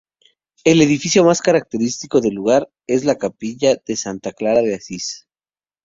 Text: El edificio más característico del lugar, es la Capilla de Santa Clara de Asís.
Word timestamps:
El 0.63 0.81
edificio 0.81 1.23
más 1.23 1.41
característico 1.43 2.21
del 2.21 2.33
lugar, 2.33 2.67
es 2.87 3.05
la 3.05 3.19
Capilla 3.19 3.75
de 3.85 3.95
Santa 3.95 4.31
Clara 4.33 4.63
de 4.63 4.73
Asís. 4.73 5.27